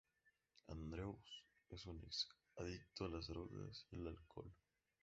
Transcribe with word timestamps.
Andrews 0.69 1.45
es 1.69 1.85
un 1.85 2.01
ex 2.03 2.27
adicto 2.55 3.05
a 3.05 3.09
las 3.09 3.27
drogas 3.27 3.85
y 3.91 3.97
el 3.97 4.07
alcohol. 4.07 4.51